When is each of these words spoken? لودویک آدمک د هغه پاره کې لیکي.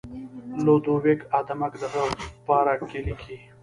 لودویک 0.65 1.21
آدمک 1.39 1.73
د 1.81 1.83
هغه 1.93 2.15
پاره 2.47 2.73
کې 2.89 2.99
لیکي. 3.05 3.35